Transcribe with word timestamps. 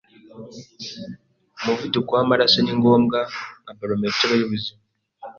Umuvuduko 1.59 2.09
wamaraso 2.17 2.57
ni 2.61 2.73
ngombwa 2.79 3.19
nka 3.63 3.73
barometero 3.79 4.33
yubuzima. 4.37 4.81